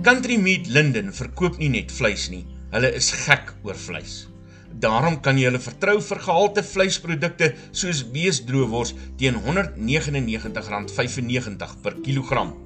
[0.00, 4.32] Country Meat Linden verkoop nie net vleis nie, hulle is gek oor vleis.
[4.80, 12.56] Daarom kan jy hulle vertrou vir gehalte vleisprodukte soos beesdroewors teen R199.95 per kilogram.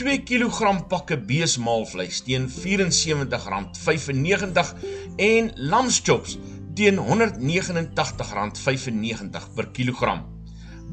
[0.00, 4.72] 2 kg pakke beesmaalvleis teen R74.95
[5.28, 6.40] en lamschops
[6.78, 10.24] teen R189.95 per kilogram.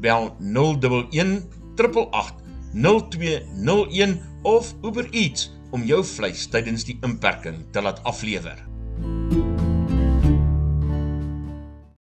[0.04, 7.98] Bel 011 888 0201 of Uber Eats om jou vleis tydens die inperking te laat
[8.06, 8.60] aflewer.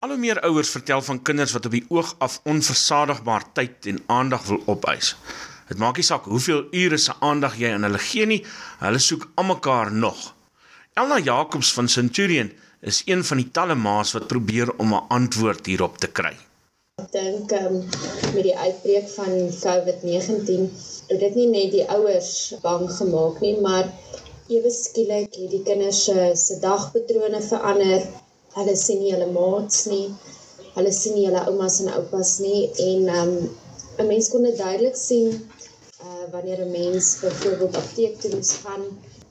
[0.02, 4.02] Al hoe meer ouers vertel van kinders wat op die oog af onversadigbaar tyd en
[4.12, 5.14] aandag wil opeis.
[5.70, 8.42] Dit maak nie saak hoeveel ure se aandag jy aan hulle gee nie,
[8.82, 10.32] hulle soek almekaar nog.
[10.98, 12.52] Elna Jacobs van Centurion
[12.82, 16.36] is een van die talle ma's wat probeer om 'n antwoord hierop te kry.
[17.01, 17.77] Ek dink um,
[18.34, 20.66] met die uitbreek van COVID-19
[21.09, 22.33] het dit nie net die ouers
[22.64, 23.89] bang gemaak nie, maar
[24.56, 28.05] ewe skielik het die kinders se se dagpatrone verander.
[28.58, 30.05] Hulle sien nie hulle maats nie.
[30.77, 33.34] Hulle sien nie hulle oumas en oupas nie en um,
[33.97, 35.33] 'n mens kon dit duidelik sien
[36.05, 38.84] uh wanneer 'n mens byvoorbeeld apteek toe moes gaan,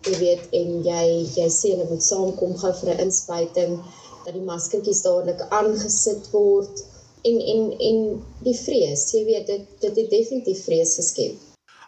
[0.09, 1.05] jy weet, en jy
[1.39, 3.77] jy sê hulle moet saamkom gou vir 'n inspuiting
[4.25, 6.89] dat die maskertjies dadelik aangesit word
[7.29, 7.97] en en en
[8.45, 11.39] die vrees, jy weet dit dit het definitief vrees geskep.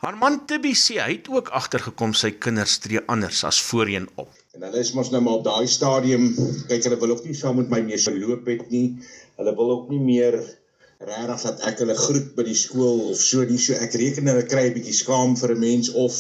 [0.04, 4.28] Haar man Tibby sê hy het ook agtergekom sy kinders tree anders as voorheen op.
[4.54, 6.26] En hulle is mos nou maar op daai stadium,
[6.68, 9.00] kyk hulle wil ook nie saam met my mee geloop het nie.
[9.40, 10.36] Hulle wil ook nie meer
[11.08, 13.62] regtig dat ek hulle groet by die skool of so nie.
[13.64, 16.20] So ek reken hulle kry 'n bietjie skaam vir 'n mens of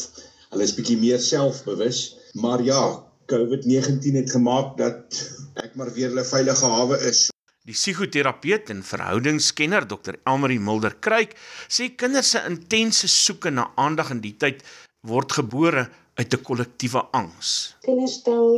[0.53, 2.01] hulle is bietjie meer selfbewus.
[2.33, 2.81] Maar ja,
[3.27, 5.21] COVID-19 het gemaak dat
[5.63, 7.29] ek maar weer hulle veilige hawe is.
[7.63, 10.17] Die psigoterapeut en verhoudingskenner Dr.
[10.27, 11.37] Elmarie Mulder Kruik
[11.71, 14.65] sê kinders se intense soeke na aandag in die tyd
[15.11, 15.83] word gebore
[16.19, 17.53] uit 'n kollektiewe angs.
[17.87, 18.49] Kinders stel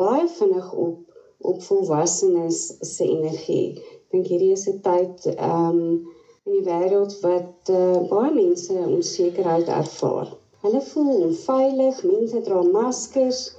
[0.00, 1.04] baie vinnig op
[1.52, 2.62] op volwassenes
[2.94, 3.76] se energie.
[3.76, 5.84] Ek dink hierdie is 'n tyd ehm um,
[6.46, 10.32] in die wêreld wat uh, baie mense onsekerheid ervaar.
[10.64, 13.50] Hulle voel onveilig, mense dra maskers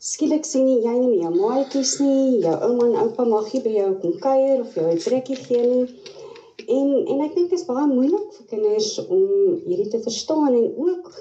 [0.00, 3.72] skielik sien jy jy nie meer maatjies nie, jou ouma en oupa mag nie by
[3.74, 5.84] jou kom kuier of jou 'n trekkie gee nie.
[6.76, 9.26] En en ek dink dit is baie moeilik vir kinders om
[9.66, 11.12] hierdie te verstaan en ook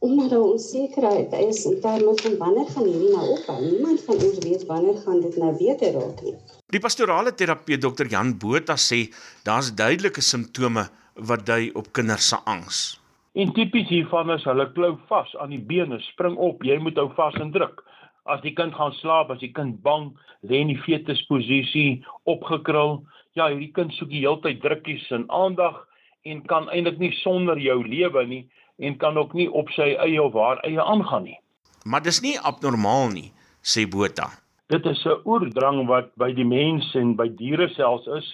[0.00, 3.58] omdat daar onsekerheid is in terme van wanneer gaan hierdie nou ophou.
[3.60, 6.34] Niemand van ons weet wanneer gaan dit nou weer raak nie.
[6.72, 8.06] Die pastorale terapeut Dr.
[8.08, 9.12] Jan Botha sê
[9.44, 12.98] daar's duidelike simptome wat dui op kinders se angs.
[13.34, 17.10] En tipies hiervan is hulle klou vas aan die bene, spring op, jy moet hou
[17.14, 17.84] vas en druk
[18.30, 20.12] as die kind gaan slaap, as die kind bang
[20.46, 23.02] lê in die fetusposisie opgekrul,
[23.34, 25.80] ja, hierdie kind soek die hele tyd drukkies en aandag
[26.28, 28.44] en kan eintlik nie sonder jou lewe nie
[28.78, 31.38] en kan ook nie op sy eie of haar eie aangaan nie.
[31.84, 34.30] Maar dis nie abnormaal nie, sê Botha.
[34.70, 38.28] Dit is 'n oerdrang wat by die mens en by diere selfs is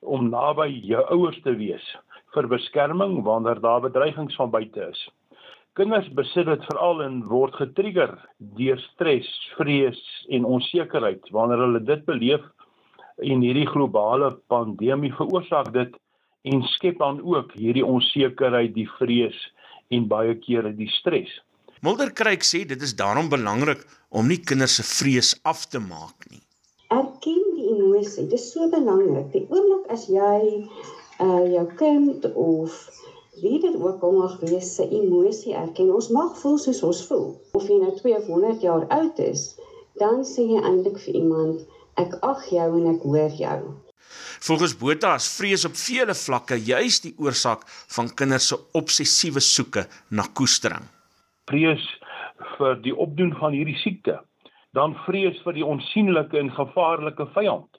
[0.00, 1.84] om naby jou ouers te wees
[2.34, 5.10] vir beskerming wanneer daar bedreigings van buite is.
[5.74, 8.12] Kinders besit dit veral en word getrigger
[8.54, 9.26] deur stres,
[9.58, 9.98] vrees
[10.30, 12.44] en onsekerheid wanneer hulle dit beleef
[13.18, 15.96] en hierdie globale pandemie veroorsaak dit
[16.46, 19.40] en skep dan ook hierdie onsekerheid, die vrees
[19.90, 21.32] en baie kere die stres.
[21.82, 23.82] Mulder Kruik sê dit is daarom belangrik
[24.14, 26.44] om nie kinders se vrees af te maak nie.
[26.94, 29.26] Erken die emosie, dit is so belangrik.
[29.34, 30.38] Die oomblik as jy
[31.18, 32.78] uh jou kind of
[33.42, 35.94] wie dit ook al mag wees, se emosie erken.
[35.94, 37.30] Ons mag voel soos ons voel.
[37.58, 39.54] Of jy nou 2 of 100 jaar oud is,
[40.00, 41.64] dan sê jy eintlik vir iemand,
[42.00, 43.58] ek ag jou en ek hoor jou.
[44.44, 47.64] Volgens Botha is vrees op vele vlakke juis die oorsaak
[47.96, 50.84] van kinders se obsessiewe soeke na koestering.
[51.50, 51.84] Vrees
[52.58, 54.18] vir die opdoen van hierdie siekte,
[54.76, 57.70] dan vrees vir die onsigbare en gevaarlike vyand.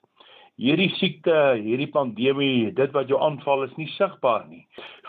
[0.55, 4.63] Hierdie siekte, hierdie pandemie, dit wat jou aanval is nie sigbaar nie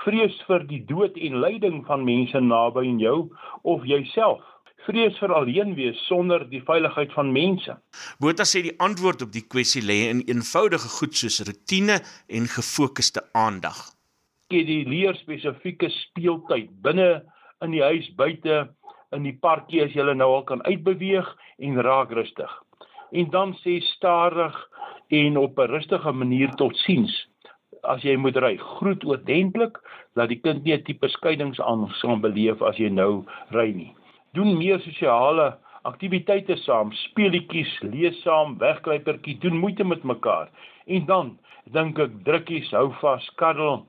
[0.06, 3.16] vrees vir die dood en lyding van mense naby aan jou
[3.66, 4.44] of jouself
[4.86, 7.74] vrees vir alleen wees sonder die veiligheid van mense.
[8.22, 11.96] Botha sê die antwoord op die kwessie lê in eenvoudige goed soos rotine
[12.30, 13.80] en gefokusde aandag.
[14.52, 17.24] Gee die leer spesifieke speeltyd binne
[17.66, 18.68] in die huis, buite
[19.16, 21.32] in die parkie as jy nou al kan uitbeweeg
[21.66, 22.52] en raak rustig.
[23.10, 24.54] En dan sê stadig
[25.08, 27.26] en op 'n rustige manier totsiens
[27.86, 29.78] as jy moet ry, groet oordentlik
[30.18, 33.94] dat die kind nie 'n tipe skeiingsangs gaan beleef as jy nou ry nie.
[34.34, 40.48] Doen meer sosiale aktiwiteite saam, speelietjies, lees saam, wegkruipertjie, doen moeite met mekaar.
[40.86, 41.38] En dan
[41.72, 43.86] dink ek drukkies hou vas, kaddel.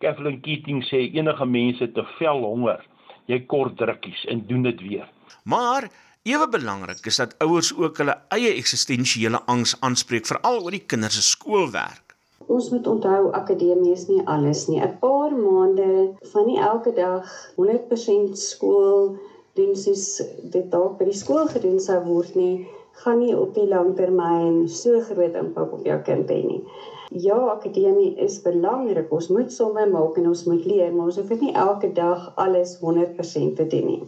[0.00, 2.84] Kathleen Keating sê enige mense te vel honger.
[3.28, 5.08] jy kort drukkies en doen dit weer.
[5.44, 5.90] Maar
[6.28, 11.16] ewe belangrik is dat ouers ook hulle eie eksistensiële angs aanspreek veral oor die kinders
[11.18, 12.14] se skoolwerk.
[12.48, 14.80] Ons moet onthou akademie is nie alles nie.
[14.80, 15.88] 'n Paar maande
[16.32, 17.24] van nie elke dag
[17.56, 19.16] 100% skool
[19.58, 20.22] doen soos
[20.54, 22.66] dit dalk by die skool gedoen sou word nie,
[23.02, 26.62] gaan nie op die langtermyn so groot impak op jou kind hê nie.
[27.08, 29.08] Ja, akademie is belangrik.
[29.14, 32.76] Ons moet somme maak en ons moet leer, maar ons hoef nie elke dag alles
[32.82, 34.02] 100% te doen nie.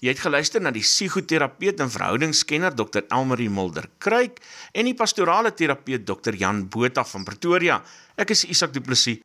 [0.00, 3.04] Jy het geluister na die psigoterapeut en verhoudingskenner Dr.
[3.12, 4.40] Elmarie Mulder Kruik
[4.72, 6.40] en die pastorale terapeut Dr.
[6.40, 7.82] Jan Botha van Pretoria.
[8.16, 9.20] Ek is Isak Du Plessis.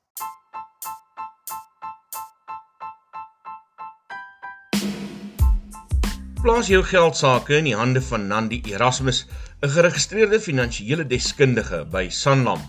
[6.43, 9.21] Plaas jou geld sake in die hande van Nandi Erasmus,
[9.63, 12.59] 'n geregistreerde finansiële deskundige by Sanlam.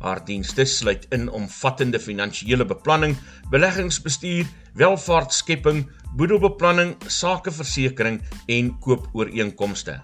[0.00, 3.16] Haar dienste sluit in omvattende finansiële beplanning,
[3.50, 5.86] beleggingsbestuur, welvaartskepping,
[6.16, 10.02] boedelbeplanning, sakeversekering en koopooreenkomste.